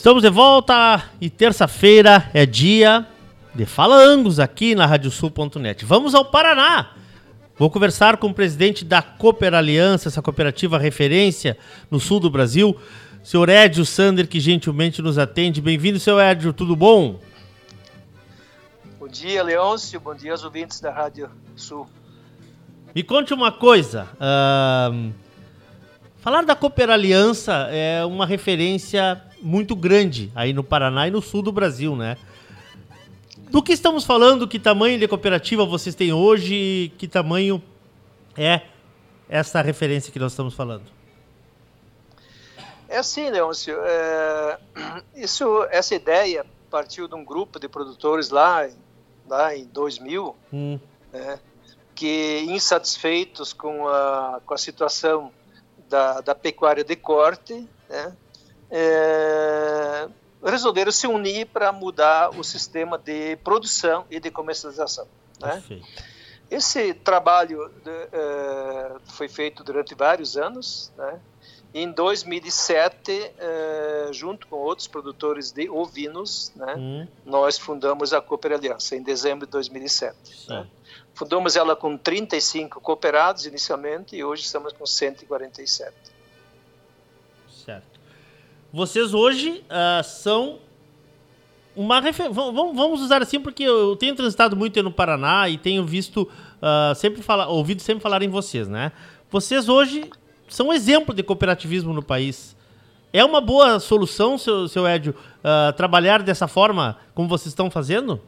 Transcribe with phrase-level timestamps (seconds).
[0.00, 3.06] Estamos de volta e terça-feira é dia
[3.54, 5.84] de Fala Angus aqui na radiosul.net.
[5.84, 6.92] Vamos ao Paraná.
[7.58, 11.58] Vou conversar com o presidente da Cooper Aliança, essa cooperativa referência
[11.90, 12.74] no sul do Brasil,
[13.22, 15.60] senhor Edio Sander, que gentilmente nos atende.
[15.60, 17.20] Bem-vindo, senhor Edio, tudo bom?
[18.98, 20.00] Bom dia, Leôncio.
[20.00, 21.86] Bom dia aos ouvintes da Rádio Sul.
[22.94, 24.08] Me conte uma coisa.
[24.14, 25.12] Uh,
[26.20, 31.42] falar da Cooper Aliança é uma referência muito grande aí no Paraná e no sul
[31.42, 32.16] do Brasil, né?
[33.50, 34.46] Do que estamos falando?
[34.46, 36.92] Que tamanho de cooperativa vocês têm hoje?
[36.98, 37.62] Que tamanho
[38.36, 38.62] é
[39.28, 40.84] essa referência que nós estamos falando?
[42.88, 43.76] É assim, Leôncio.
[43.82, 44.58] É,
[45.16, 48.68] isso, essa ideia partiu de um grupo de produtores lá,
[49.28, 50.78] lá em 2000, hum.
[51.12, 51.40] né,
[51.94, 55.32] que insatisfeitos com a, com a situação
[55.90, 58.16] da, da pecuária de corte, né,
[58.70, 60.08] é,
[60.42, 65.06] resolveram se unir para mudar o sistema de produção e de comercialização.
[65.40, 65.62] Né?
[66.48, 70.92] Esse trabalho de, é, foi feito durante vários anos.
[70.96, 71.20] Né?
[71.74, 73.79] Em 2007, é,
[74.12, 77.06] junto com outros produtores de ovinos, né, hum.
[77.24, 80.16] nós fundamos a Cooper Aliança, em dezembro de 2007.
[80.48, 80.66] Né?
[81.14, 85.92] Fundamos ela com 35 cooperados inicialmente e hoje estamos com 147.
[87.64, 88.00] Certo.
[88.72, 90.58] Vocês hoje uh, são
[91.74, 92.34] uma referência.
[92.34, 97.22] Vamos usar assim, porque eu tenho transitado muito no Paraná e tenho visto uh, sempre
[97.22, 98.92] falar, ouvido sempre falar em vocês, né?
[99.30, 100.08] Vocês hoje
[100.48, 102.56] são um exemplo de cooperativismo no país.
[103.12, 108.20] É uma boa solução, seu, seu Édio, uh, trabalhar dessa forma como vocês estão fazendo?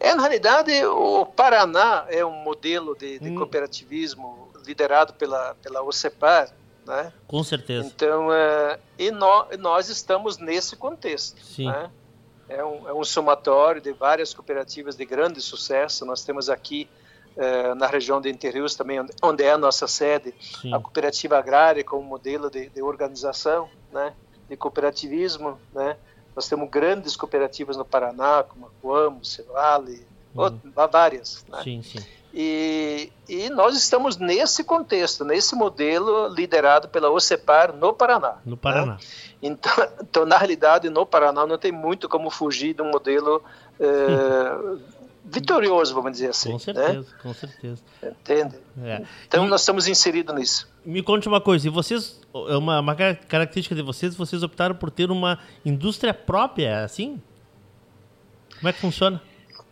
[0.00, 3.36] É, na realidade, o Paraná é um modelo de, de hum.
[3.36, 6.52] cooperativismo liderado pela, pela OCEPAR,
[6.84, 7.12] né?
[7.28, 7.86] Com certeza.
[7.86, 11.40] Então, é, e no, nós estamos nesse contexto.
[11.44, 11.66] Sim.
[11.66, 11.90] Né?
[12.48, 16.04] É, um, é um somatório de várias cooperativas de grande sucesso.
[16.04, 16.88] Nós temos aqui
[17.36, 20.74] é, na região de Interiores também, onde, onde é a nossa sede, Sim.
[20.74, 24.12] a cooperativa agrária como modelo de, de organização, né?
[24.48, 25.58] de cooperativismo.
[25.72, 25.96] Né?
[26.34, 30.06] Nós temos grandes cooperativas no Paraná, como a Coamo, Cevale,
[30.36, 30.58] hum.
[30.90, 31.44] várias.
[31.48, 31.60] Né?
[31.62, 31.98] Sim, sim.
[32.34, 38.38] E, e, nós estamos nesse contexto, nesse modelo liderado pela OCEPAR no Paraná.
[38.44, 38.92] No Paraná.
[38.92, 38.98] Né?
[39.42, 43.42] Então, então, na realidade, no Paraná não tem muito como fugir de um modelo
[43.78, 43.84] é,
[45.24, 46.52] vitorioso, vamos dizer assim.
[46.52, 47.06] Com certeza, né?
[47.22, 47.82] com certeza.
[48.02, 48.56] Entende?
[48.82, 49.02] É.
[49.26, 50.68] Então, e, nós estamos inseridos nisso.
[50.84, 54.90] Me conte uma coisa, e vocês, é uma, uma característica de vocês, vocês optaram por
[54.90, 57.20] ter uma indústria própria, é assim?
[58.58, 59.22] Como é que funciona?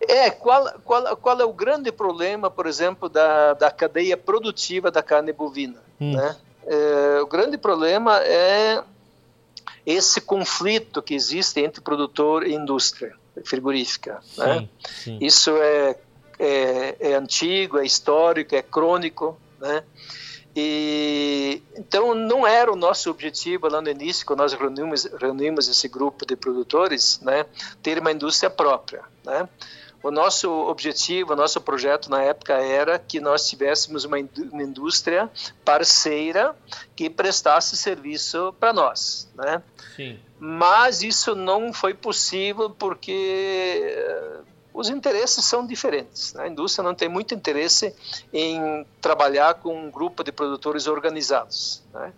[0.00, 5.02] É, qual, qual, qual é o grande problema, por exemplo, da, da cadeia produtiva da
[5.02, 5.82] carne bovina?
[6.00, 6.14] Hum.
[6.14, 6.36] Né?
[6.66, 8.82] É, o grande problema é
[9.84, 14.20] esse conflito que existe entre produtor e indústria frigorífica.
[14.22, 14.68] Sim, né?
[14.84, 15.18] sim.
[15.20, 15.96] Isso é,
[16.38, 19.38] é, é, antigo, é histórico, é crônico.
[19.60, 19.82] Né?
[20.54, 25.86] E, então, não era o nosso objetivo lá no início, quando nós reunimos, reunimos esse
[25.86, 27.44] grupo de produtores, né,
[27.82, 29.02] ter uma indústria própria.
[29.22, 29.46] Né?
[30.02, 35.30] O nosso objetivo, o nosso projeto na época era que nós tivéssemos uma, indústria
[35.64, 36.54] parceira
[36.94, 39.62] que prestasse serviço para nós, né?
[39.96, 40.18] Sim.
[40.38, 44.40] Mas isso não foi possível porque eh,
[44.76, 46.34] os interesses são diferentes.
[46.34, 46.44] Né?
[46.44, 47.94] A indústria não tem muito interesse
[48.30, 51.82] em trabalhar com um grupo de produtores organizados.
[51.94, 52.12] Né?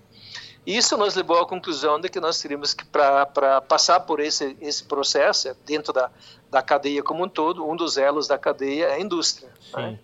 [0.68, 4.84] Isso nos levou à conclusão de que nós teríamos que, para passar por esse, esse
[4.84, 6.10] processo, dentro da,
[6.50, 9.48] da cadeia como um todo, um dos elos da cadeia é a indústria.
[9.74, 9.98] Né?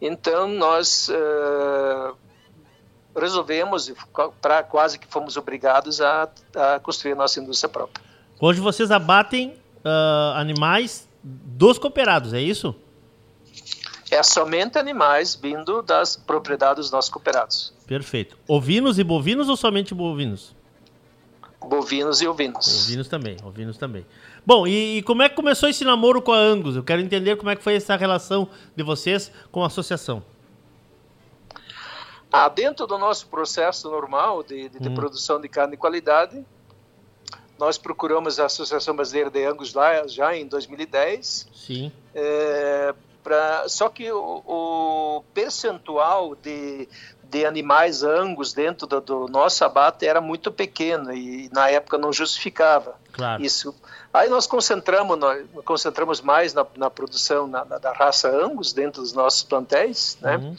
[0.00, 2.16] Então, nós uh,
[3.14, 3.92] resolvemos,
[4.40, 6.26] pra, quase que fomos obrigados a,
[6.56, 8.02] a construir a nossa indústria própria.
[8.40, 9.50] Hoje vocês abatem
[9.84, 12.74] uh, animais dos cooperados, é isso?
[14.10, 17.76] É somente animais vindo das propriedades dos nossos cooperados.
[17.88, 18.36] Perfeito.
[18.46, 20.54] Ovinos e bovinos ou somente bovinos?
[21.58, 22.84] Bovinos e ovinos.
[22.84, 24.06] Ovinos também, ovinos também.
[24.44, 26.76] Bom, e, e, como é que começou esse namoro com a Angus?
[26.76, 30.22] Eu quero entender como é que foi essa relação de vocês com a associação.
[32.30, 34.94] Ah, dentro do nosso processo normal de, de, de hum.
[34.94, 36.44] produção de carne de qualidade,
[37.58, 41.48] nós procuramos a Associação Brasileira de Angus lá já em 2010.
[41.54, 41.90] Sim.
[42.14, 46.88] É, Pra, só que o, o percentual de,
[47.30, 52.12] de animais angus dentro do, do, nosso abate era muito pequeno e na época não
[52.12, 53.42] justificava claro.
[53.42, 53.74] isso.
[54.12, 59.02] Aí nós concentramos, nós concentramos mais na, na produção na, na, da raça angus dentro
[59.02, 60.36] dos nossos plantéis, né?
[60.36, 60.56] Uhum.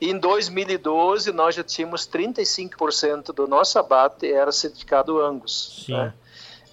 [0.00, 5.84] E em 2012 nós já tínhamos 35% do nosso abate era certificado angus.
[5.86, 5.92] Sim.
[5.92, 6.12] Né?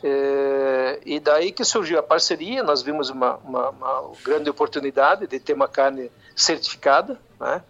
[0.03, 5.39] É, e daí que surgiu a parceria, nós vimos uma, uma, uma, grande oportunidade de
[5.39, 7.63] ter uma carne certificada, né?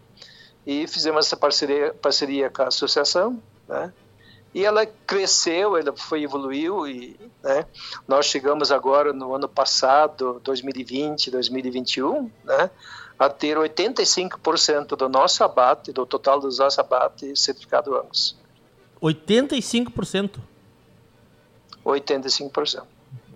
[0.67, 3.93] E fizemos essa parceria, parceria com a associação, né?
[4.53, 7.65] E ela cresceu, ela foi evoluiu e né?
[8.05, 12.69] nós chegamos agora no ano passado, 2020, 2021, né?
[13.17, 18.35] A ter 85% do nosso abate, do total dos nossos abates certificado Angus.
[19.01, 20.39] 85%?
[21.85, 22.83] 85%.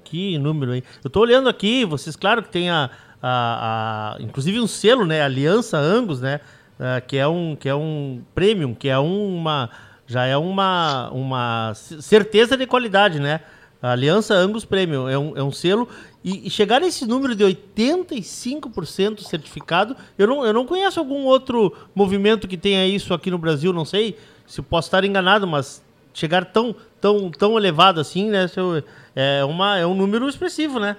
[0.04, 0.84] Que número, hein?
[1.02, 2.90] Eu estou olhando aqui, vocês, claro que tem a,
[3.22, 5.22] a, a, inclusive um selo, né?
[5.22, 6.42] Aliança Angus, né?
[6.80, 9.70] Uh, que é um que é um premium, que é uma
[10.08, 13.42] já é uma uma certeza de qualidade, né?
[13.82, 15.88] A Aliança Angus Premium é um, é um selo
[16.24, 21.74] e, e chegar nesse número de 85% certificado, eu não, eu não conheço algum outro
[21.96, 24.16] movimento que tenha isso aqui no Brasil, não sei
[24.46, 25.82] se posso estar enganado, mas
[26.14, 28.46] chegar tão, tão, tão elevado assim, né?
[29.16, 30.96] É, uma, é um número expressivo, né?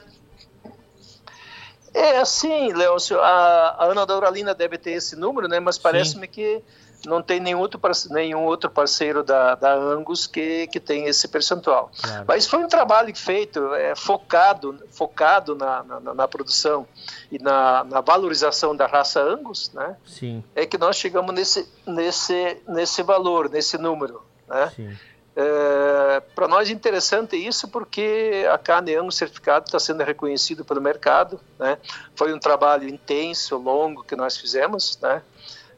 [1.95, 5.61] É assim, Leôncio, a, a Ana Doralina deve ter esse número, né?
[5.61, 6.63] Mas parece-me que
[7.07, 7.81] não tem nenhum outro,
[8.11, 11.91] nenhum outro parceiro da, da Angus que, que tem esse percentual.
[12.01, 12.25] Claro.
[12.27, 16.87] Mas foi um trabalho feito, é, focado, focado na, na, na, produção
[17.31, 19.97] e na, na valorização da raça Angus, né?
[20.07, 20.43] Sim.
[20.55, 24.23] É que nós chegamos nesse, nesse, nesse valor, nesse número.
[24.49, 24.97] Né?
[25.35, 30.81] É, Para nós é interessante isso porque a carne Angus certificado está sendo reconhecido pelo
[30.81, 31.41] mercado.
[31.59, 31.79] Né?
[32.15, 35.23] Foi um trabalho intenso, longo que nós fizemos, né?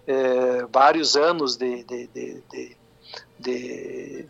[0.06, 2.76] É, vários anos de, de, de,
[3.38, 4.26] de,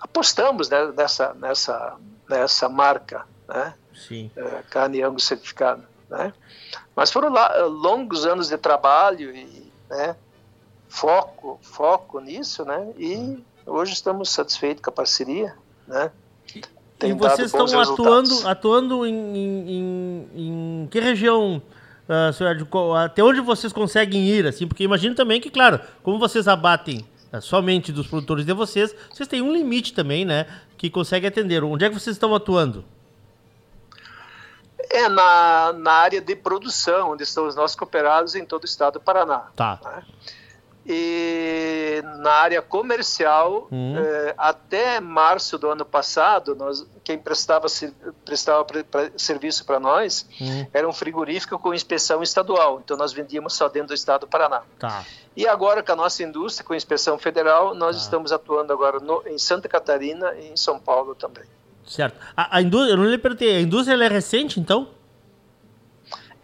[0.00, 1.96] apostamos né, nessa, nessa,
[2.28, 3.74] nessa marca, né?
[3.92, 4.30] Sim.
[4.36, 5.82] É, carne Angus certificado.
[6.08, 6.32] Né?
[6.94, 10.14] Mas foram lá, longos anos de trabalho e né,
[10.88, 12.92] foco, foco nisso, né?
[12.96, 15.54] E hoje estamos satisfeitos com a parceria,
[15.86, 16.10] né?
[16.98, 21.60] Tem e vocês estão atuando, atuando em, em, em, que região,
[22.08, 22.56] uh, senhor,
[22.96, 24.66] até onde vocês conseguem ir, assim?
[24.66, 29.28] Porque imagino também que, claro, como vocês abatem uh, somente dos produtores de vocês, vocês
[29.28, 30.46] têm um limite também, né?
[30.78, 31.62] Que consegue atender.
[31.62, 32.82] Onde é que vocês estão atuando?
[34.90, 38.94] É na, na área de produção, onde estão os nossos cooperados em todo o estado
[38.94, 39.48] do Paraná.
[39.54, 39.78] Tá.
[39.84, 40.02] Né?
[40.88, 43.98] E na área comercial, uhum.
[43.98, 47.66] eh, até março do ano passado, nós, quem prestava,
[48.24, 50.66] prestava pra, serviço para nós uhum.
[50.72, 52.80] era um frigorífico com inspeção estadual.
[52.84, 54.62] Então nós vendíamos só dentro do estado do Paraná.
[54.78, 55.04] Tá.
[55.36, 58.02] E agora com a nossa indústria, com inspeção federal, nós tá.
[58.02, 61.44] estamos atuando agora no, em Santa Catarina e em São Paulo também.
[61.84, 62.16] Certo.
[62.36, 64.88] A, a indústria, eu não lhe perguntei, a indústria é recente então?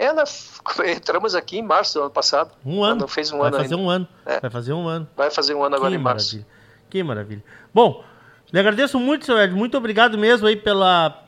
[0.02, 0.24] Ela
[0.90, 2.50] entramos aqui em março do ano passado.
[2.66, 3.02] Um ano.
[3.02, 3.86] Não fez um Vai ano fazer ainda.
[3.86, 4.08] um ano.
[4.26, 4.40] É.
[4.40, 5.08] Vai fazer um ano.
[5.16, 6.36] Vai fazer um ano agora que em março.
[6.36, 6.62] Maravilha.
[6.90, 7.44] Que maravilha.
[7.72, 8.04] Bom,
[8.52, 9.54] lhe agradeço muito, seu Ed.
[9.54, 11.22] Muito obrigado mesmo aí pela,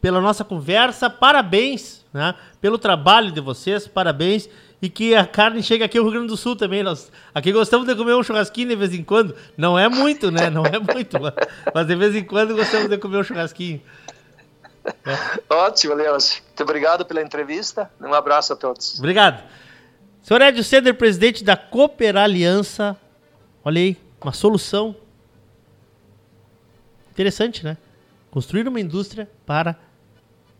[0.00, 1.10] pela nossa conversa.
[1.10, 2.36] Parabéns, né?
[2.60, 3.88] Pelo trabalho de vocês.
[3.88, 4.48] Parabéns.
[4.80, 6.84] E que a carne chegue aqui ao Rio Grande do Sul também.
[6.84, 9.34] Nós aqui gostamos de comer um churrasquinho de vez em quando.
[9.56, 10.48] Não é muito, né?
[10.48, 11.18] Não é muito.
[11.74, 13.80] mas de vez em quando gostamos de comer um churrasquinho.
[14.84, 15.54] É.
[15.54, 16.42] Ótimo, Leôncio.
[16.46, 17.90] Muito obrigado pela entrevista.
[18.00, 18.98] Um abraço a todos.
[18.98, 19.42] Obrigado.
[20.22, 22.96] Senhor Edio Ceder, presidente da Cooper Aliança.
[23.64, 24.94] Olha aí, uma solução
[27.10, 27.76] interessante, né?
[28.30, 29.76] Construir uma indústria para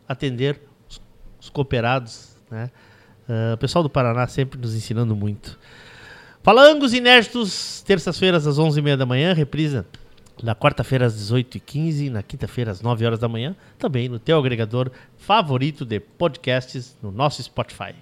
[0.08, 1.00] atender os,
[1.40, 2.70] os cooperados, né?
[3.28, 5.58] Uh, o pessoal do Paraná sempre nos ensinando muito.
[6.42, 9.86] Falangos inéditos, terças-feiras às 11h30 da manhã, reprisa
[10.42, 14.90] na quarta-feira às 18h15, na quinta-feira às 9 horas da manhã, também no teu agregador
[15.16, 17.94] favorito de podcasts no nosso Spotify.